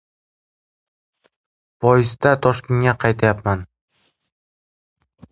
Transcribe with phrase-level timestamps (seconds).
[1.85, 3.61] Poyezdda Toshkentga qaytyapman.